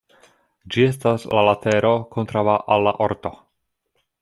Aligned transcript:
Ĝi 0.75 0.85
estas 0.85 1.25
la 1.39 1.43
latero 1.49 1.93
kontraŭa 2.17 2.57
al 2.77 2.87
la 2.89 2.97
orto. 3.09 3.35